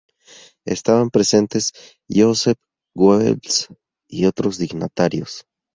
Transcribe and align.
Estaban 0.65 1.11
presentes 1.11 1.73
Joseph 2.09 2.57
Goebbels 2.95 3.67
y 4.09 4.25
otros 4.25 4.57
dignatarios. 4.57 5.45